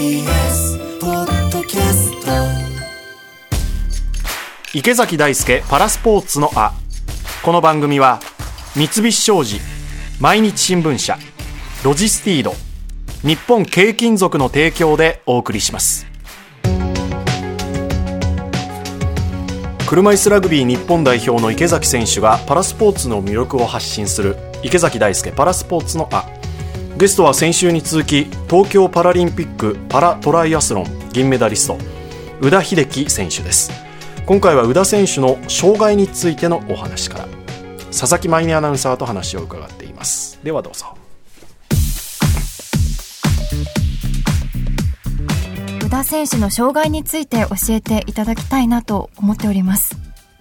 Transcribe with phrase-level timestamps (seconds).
[0.00, 2.32] TBS ポッドキャスト。
[4.72, 6.72] 池崎大輔パラスポーツのあ。
[7.42, 8.18] この番組は
[8.74, 9.60] 三菱商事
[10.18, 11.18] 毎日新聞社
[11.84, 12.54] ロジスティード
[13.28, 16.06] 日本軽金属の提供でお送りします。
[19.86, 26.39] 車椅子ラグビー日本代表の池崎選手がパラスポーツの魅力を発信する池崎大輔パラスポーツのあ。
[27.00, 31.78] ゲストは先週に続き東京パラリンピックパラトライアスロン銀メダリスト
[32.42, 33.70] 宇田秀樹選手です。
[34.26, 37.28] 今回は宇田選手の障害についてのお話から。
[37.86, 40.38] 佐々木舞音アナウンサーと話を伺っています。
[40.44, 40.94] ではどうぞ。
[45.82, 49.96] 宇田選手の障害について教えていただきたいなと思っております。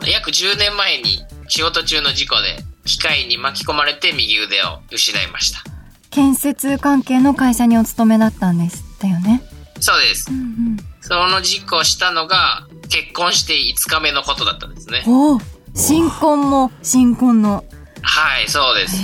[0.06, 5.69] 約10年前に仕事中の事故で機械に巻き込まれて右腕を失いました
[6.10, 9.42] 建設関係の会社にお勤めだったんですだよね。
[9.80, 15.04] そうです、うんその事故をしたのが結婚して5日目のことだったんですね。
[15.08, 15.40] うんおお
[15.74, 17.64] 新婚も新婚の。
[18.02, 19.02] はいそうです。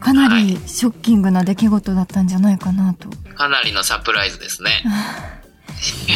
[0.00, 3.08] かなりショッキングな出来事だったんじゃないかなと。
[3.34, 4.84] かなりのサプライズですね。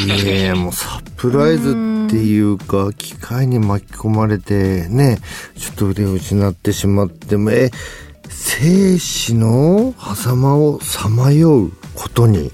[0.06, 5.18] ねえ、もうサプライズっていうか、機械に巻き込まれて、ね、
[5.58, 7.72] ちょっと腕を失ってしまっても、え、
[8.38, 12.52] 生死の狭間をさまようことに。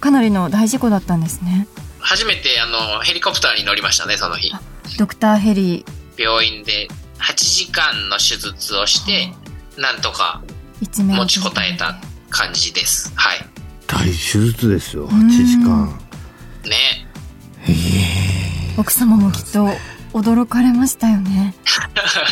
[0.00, 1.68] かなりの大事故だったんですね。
[2.00, 4.52] 初めてあのヘリコプターに乗りましたねその日。
[4.98, 5.84] ドクターヘリ。
[6.18, 9.32] 病院で8時間の手術をして
[9.80, 10.42] なんとか
[10.80, 13.12] 持ちこたえた感じです。
[13.14, 13.38] はい。
[13.86, 15.98] 大手術ですよ、8時間。
[16.64, 17.06] ね。
[18.76, 19.68] 奥様もきっと
[20.12, 21.54] 驚かれましたよね。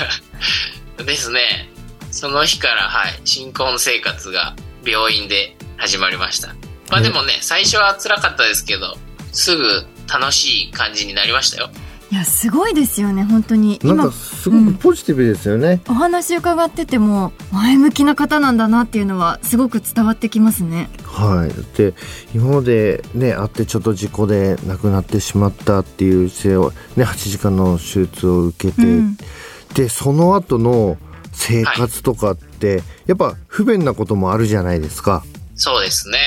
[1.07, 1.71] ですね
[2.11, 6.49] その日からはい新婚生活が病院で始まりました。
[6.91, 8.97] まあでもね最初は辛かったですけど
[9.33, 9.65] すぐ
[10.13, 11.71] 楽しい感じになりましたよ。
[12.11, 13.79] いやすごいですよね本当に。
[13.85, 15.81] なん今かすごくポジティブですよね。
[15.89, 20.91] お話伺ってても前向きな方なんだなっていうのはすごく伝わってきますね。
[21.05, 21.49] はい。
[21.51, 21.95] だって、
[22.35, 29.17] 今までね、会ってちょっと事故で亡くなってしまったっていう姿勢を、ね、8時間の手術を受けて、うん。
[29.75, 30.99] で、その後の
[31.41, 35.25] 生活とかって、やっぱ不便なこともあるじゃないですか。
[35.57, 36.19] そうですね、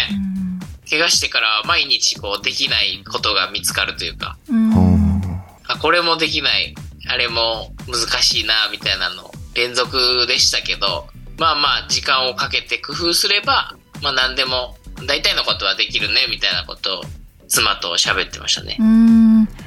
[0.90, 4.38] 怪我してから毎日こうできないことが見つかるというか。
[4.50, 4.70] うん。
[4.72, 5.22] うん。
[5.66, 6.76] あこれもできない
[7.10, 11.08] あれも難しいなみたいなの連続でしたけど
[11.38, 14.76] まあまあ時間をかけて工夫すればまあ何でも
[15.08, 17.04] 大体のことはできるねみたいなことを
[17.48, 18.78] 妻と喋ってましたね。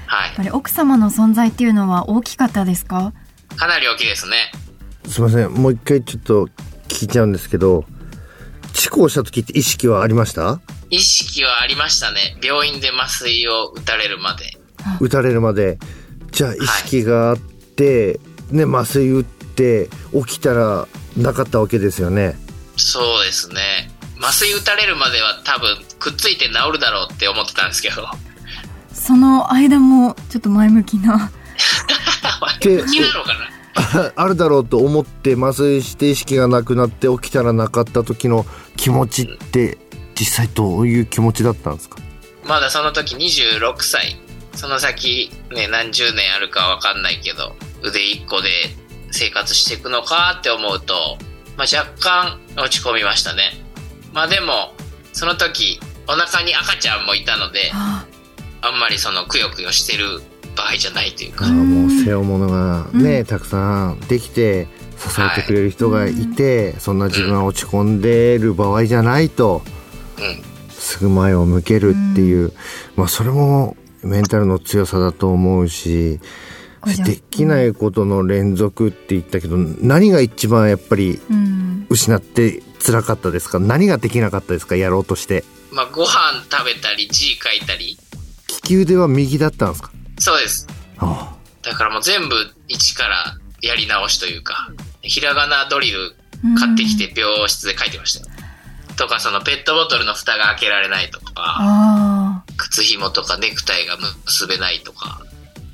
[0.06, 0.30] はい。
[0.32, 3.14] っぱり奥様の存在っていうのは大きかったですか？
[3.56, 4.52] かなり大きいですね
[5.08, 5.52] すいません。
[5.52, 6.46] もう一回ちょっと
[6.88, 7.84] 聞いちゃうんですけど、
[8.72, 10.60] 事故をした時って意識はありました？
[10.90, 12.36] 意識はありましたね。
[12.42, 14.50] 病院で麻酔を打たれるまで。
[15.00, 15.78] 打たれるまで。
[16.30, 19.88] じゃあ意識があって、ね、麻酔打って、
[20.26, 20.86] 起きたら
[21.16, 22.36] なかったわけですよね。
[22.76, 23.90] そうですね。
[24.20, 28.06] 麻酔打たれるまでは多分くっついて治るだろうって思ってたんですけど。
[28.92, 31.30] その間もちょっと前向きな。
[32.60, 33.45] で気なのかな？
[34.16, 39.78] あるだろうと思って麻酔して意識がなくなって起きたらなかった時の気持ちって
[40.18, 41.98] 実際どういう気持ちだったんですか？
[42.44, 44.16] まだその時26歳。
[44.54, 48.48] その先ね何十年あるかわかんないけど腕1個で
[49.10, 51.18] 生活していくのかって思うと、
[51.58, 53.62] まあ、若干落ち込みましたね。
[54.14, 54.72] まあでも
[55.12, 60.22] その時お腹に赤ちゃんもいたのであんまりそのくよくよしてる
[60.56, 61.46] 場合じゃないというか。
[61.46, 64.66] あもう背負うものがね、たくさんできて
[64.98, 69.62] 支えてくれる人がいて、そんな自分は落ち込んでる場合じゃないと
[70.18, 70.42] うん。
[70.70, 72.52] すぐ前を向けるっていう、
[72.96, 76.20] まあそれもメンタルの強さだと思うし
[77.04, 81.86] できないことの連続って言ったけど何が一番やっぱりうん。
[81.88, 83.58] 失って辛かったですか？
[83.58, 84.76] 何ができなかったですか？
[84.76, 85.44] やろうとして。
[85.70, 87.96] まあご飯食べたり字書いたり。
[88.48, 89.90] 利き腕は右だったんですか？
[90.18, 90.66] そうです。
[90.98, 92.34] あだからもう全部
[92.68, 94.68] 一からやり直しというか、
[95.02, 96.14] ひらがなドリル
[96.58, 98.34] 買ってきて病室で書いてましたよ。
[98.96, 105.20] とか、そのペットボトルの蓋が開けられないとか、あ靴紐とかネクタイが結べないとか、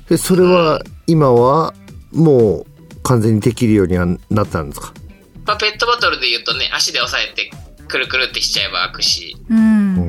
[0.09, 1.73] でそれは今は
[2.11, 2.65] もう
[3.03, 4.93] 完全にできるようにはなったんですか？
[5.45, 7.49] まあペットボトルで言うとね、足で押さえて
[7.87, 10.02] くるくるってしちゃえば開くし、うん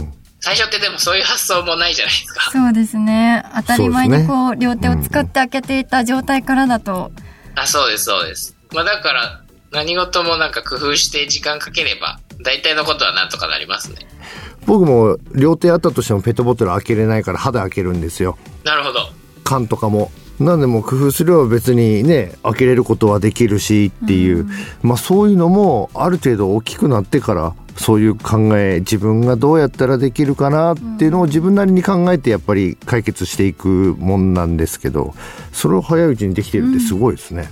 [0.45, 2.51] 最初ってでもそういう発想もないじゃないですか。
[2.53, 7.11] そうですね当たり前にこう両手を使って開けていた状態からだと、
[7.55, 8.55] あ、そうです、そうです。
[8.75, 14.01] まあだから、何事もなんか工夫して時間かければ、大体のことはなんとかなりますね。
[14.67, 19.01] 僕も両手あったとしてもペットボトル開けれないから歯で開けるんですよなるほど。
[19.45, 24.47] 缶とかもなんでも工夫すれば別にね開けれることはできるしっていう、
[24.83, 35.15] まあそういうのもある程度大きくなってからそういう考え自分がどうやったらできるかなっていうのを自分なりに考えてやっぱり解決していくもんなんですけど
[35.53, 37.49] それを早いうちにできてるってすごいですね、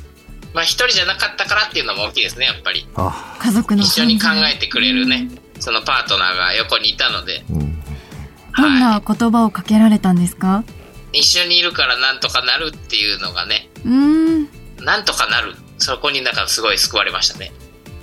[0.54, 2.86] まあ一人じゃなかったからっていうのも大きいですね、やっぱり。
[2.94, 5.28] あ家族の一緒に考えてくれるね、
[5.58, 10.64] そのパートナーが横にいたので、どんな言葉をかけられたんですか？
[11.12, 14.44] 一緒にいるからなんとかなるっていうのがね、うーん。
[14.44, 15.54] やっなんとかなる。
[15.78, 17.52] そこになんかすごい救われましたね。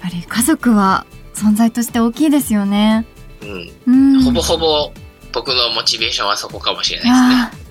[0.01, 1.05] ぱり家族は
[1.39, 3.05] 存在として大きいですよね。
[3.41, 3.71] うん。
[3.87, 4.23] うん。
[4.23, 4.91] ほぼほぼ
[5.31, 7.63] 僕のモチベーションはそこかもしれないですね。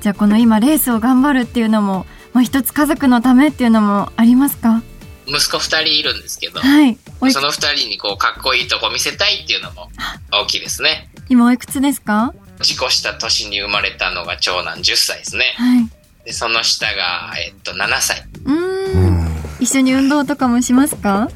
[0.00, 4.82] じゃあこの今レースを頑張るっていうのも、まあ、一つ家族のためっていうのもありますか？
[5.26, 6.98] 息子二人いるんですけど、はい。
[7.32, 9.88] その二人にこうかっこいいとこ見せたいっていうのも
[10.30, 11.08] 大きいですね。
[11.30, 12.34] 今おいくつですか？
[12.60, 15.54] 事故した年に生まれたのが長男10歳ですね。
[15.56, 15.88] はい。
[16.26, 18.24] で、その下が、えっと、7歳。
[18.44, 19.28] うーん。
[19.60, 21.30] 一緒に運動とかもしますか？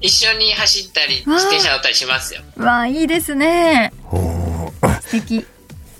[0.00, 2.42] 一緒に走ったり、自転車乗ったりしますよ。
[2.56, 3.92] わあいいですね
[5.02, 5.46] 素敵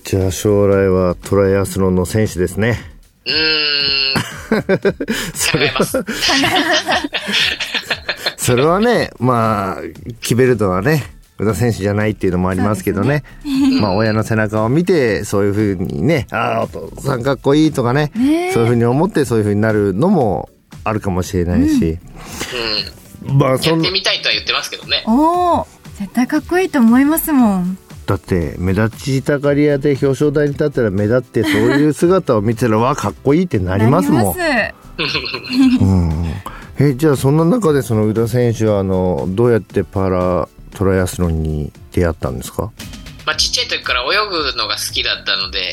[0.05, 2.79] じゃあ将来はトライアスロンの選手ですね
[3.27, 4.79] うーん、考
[5.59, 6.05] えます。
[8.39, 9.83] それはね、まあ、
[10.21, 11.03] 決めるのはね、
[11.39, 13.25] 宇田選手じゃないっていうのもありますけどね。
[13.81, 20.49] まあ、親の背中を見て、そういうふうにね、ああ、お父さんかっこいいとかね、ねえそういうふうに思ってそういうふうになるのも
[20.85, 21.85] あるかもしれないし。
[21.85, 23.06] うん。
[23.23, 25.05] まあ、そんやってみたいとは言ってますけどね。
[25.07, 25.67] おお
[25.99, 27.79] 絶対かっこいいと思いますもん。
[28.07, 34.37] だって、目立ちたがり屋で表彰台に立ったら目立って、そういう姿を見てたら、わあ、かっこいいってなりますもん。
[34.37, 34.75] なり
[35.81, 36.35] うん。
[36.79, 42.71] えじゃあそんな中でその宇田選手はあのどうやってパラトライアスロンに出会ったんですか？
[43.25, 45.73] まあ、ちっちゃい時から泳ぐのが好きだったので、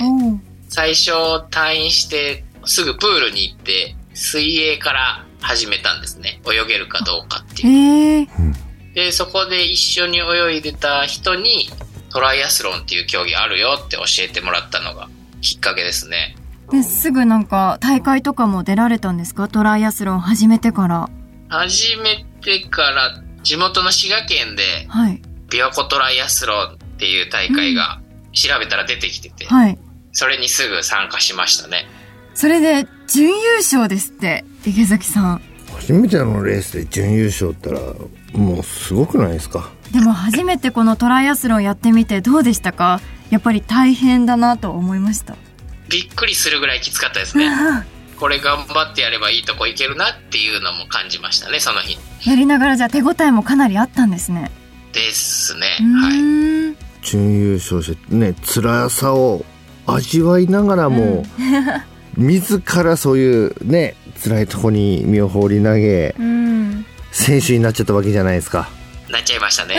[0.69, 1.11] 最初
[1.51, 6.41] 退院してすぐプールに行って、水泳から始めたんですね。
[6.45, 7.69] 泳げるかどうかっていう。
[7.69, 8.27] へえ
[8.93, 11.69] で、そこで一緒に泳いでた人に、
[12.09, 15.09] トライアスロンっていう競技あるよって教えてもらったのが
[15.41, 16.35] きっかけですね。
[16.69, 19.47] ですぐなんか大会とかも出られたんですか？
[19.47, 21.09] トライアスロン始めてから
[21.49, 27.99] 始めてから、地元の滋賀県で、はい琵琶湖トライアスロンっていう大会が
[28.31, 29.77] 調べたら出てきてて、はい
[30.11, 31.87] それにすぐ参加しましたね。
[32.33, 35.41] それで準優勝ですって池崎さん
[35.75, 37.79] 初めてのレースで準優勝ったら
[38.33, 39.69] もうすごくないですか？
[39.91, 42.99] でも初めてこのトライアスロンやってみてどうでしたか？
[43.29, 45.35] やっぱり大変だなと思いました
[45.89, 47.49] びっくりするぐらいきつかったですね。
[48.19, 51.97] これ頑張ってやればいいとこ行けるなっていうのも感じましたね、その日。
[52.29, 54.49] やりながらじゃあ手応えもかなりあったんですね
[54.93, 55.67] ですね。
[55.81, 56.13] うはい。
[56.13, 59.43] ーん準優勝してね辛さを
[59.87, 61.25] 味わいながらも、
[62.17, 68.69] 自らそういうね辛いとこに身を放り投げうん選手になっちゃったわけじゃないですか
[69.09, 69.75] なっちゃいましたね。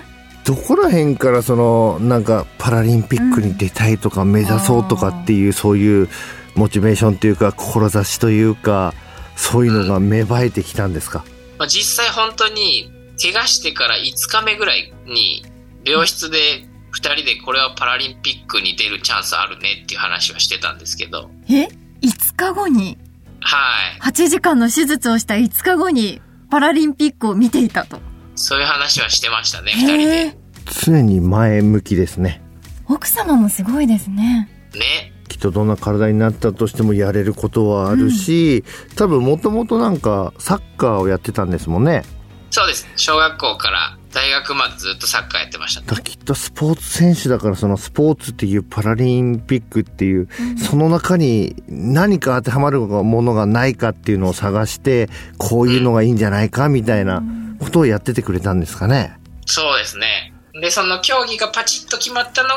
[0.44, 6.08] どこら辺からそのなんかパラリンピックに出たいとか目指そうとかっていう、そういう
[6.54, 8.94] モチベーションというか志というか
[9.36, 11.24] そういうのが芽生えてきたんですか、
[11.58, 12.90] まあ、実際本当に
[13.20, 15.44] 怪我してから5日目ぐらいに
[15.84, 21.30] 病室で2人でこれはパラリンピックに出るチャンスあるねっていう話はしてたんですけど。
[21.48, 21.68] え
[22.02, 22.98] ？5日後に？
[23.40, 24.00] はい。
[24.00, 28.00] 8時間の手術をした5日後にパラリンピックを見ていたと。
[28.34, 30.12] そういう話はしてましたね2人へで。
[30.28, 30.36] え
[30.84, 32.42] 常に前向きですね。
[32.86, 34.48] 奥様もすごいですね。
[34.74, 35.12] ね。
[35.28, 38.64] きっとどんな体になったとしてもやれることはあるし、
[38.96, 42.02] 多分もともとなんかサッカーをやってたんですもんね。
[42.50, 42.88] そうです。
[42.96, 45.80] 小学校から大学までずっとサッカーやってました。
[45.80, 55.08] ねきっとスポーツ選手だからそのスポーツっていうパラリンピックっていう、その中に何か当てはまるものがないかっていうのを探して
[55.38, 57.22] こういうのがいいんじゃないかみたいな
[57.60, 59.16] ことをやっててくれたんですかね。
[59.46, 60.34] そうですね。
[60.60, 62.56] でその競技がパチッと決まったのが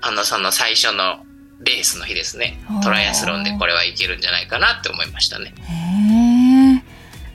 [0.00, 1.26] あのその最初の
[1.60, 2.58] レースの日ですね。
[2.82, 5.52] トライアスロンでこれはいけるんじゃないかなって思いましたね。
[5.58, 6.82] へえ、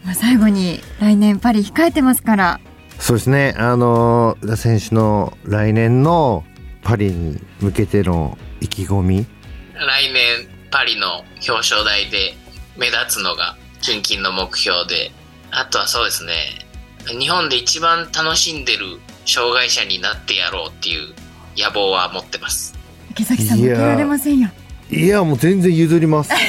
[0.03, 2.59] まあ、最後に来年パリ控えてますから
[2.99, 3.53] そうですね。
[3.57, 6.43] あの、宇田選手の来年の
[6.83, 9.25] パリに向けての意気込み。
[9.73, 12.33] 来年パリの表彰台で
[12.77, 15.11] 目立つのが純金の目標で
[15.51, 16.33] あとはそうですね
[17.07, 21.13] 日本で一番楽しんでる障害者になってやろうっていう
[21.55, 22.73] 野望は持ってます
[23.11, 24.49] 池崎さん負けられませんよ
[24.89, 26.31] いや、もう全然譲ります。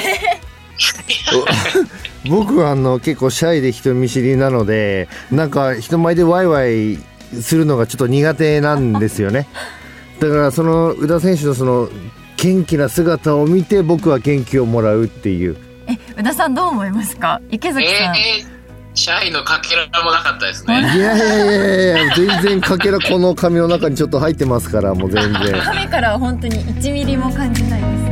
[2.29, 6.99] 僕はあの結構シャイで人見知りなのでなんか人前でワイワイ
[7.41, 9.47] するのがちょっと苦手なんですよね。
[10.21, 11.89] だからその宇田選手のその
[12.37, 15.57] 元気な姿を見て僕は元気をもらうっていう。
[15.87, 17.41] え宇田さんどう思いますか？
[17.51, 18.59] 池崎さん、えー
[18.95, 20.81] シャイのかけらもなかったですね。
[20.81, 25.53] いやいやいやいや全然かけらこの髪の中にちょっと入ってますからもう全然。
[25.63, 28.08] 髪からは本当に1ミリも感じないです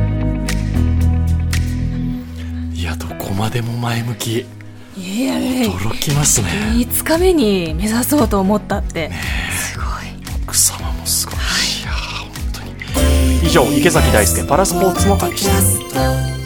[3.27, 4.45] こまでも前向き。
[4.97, 6.47] いやいや驚きますね。
[6.75, 9.11] 5日目に目指そうと思ったって。
[9.51, 9.87] すごい。
[10.45, 11.39] 奥様もすごい、い、
[11.85, 13.47] やー本当に。
[13.47, 16.36] 以上池崎大輔パラスポーツの会でした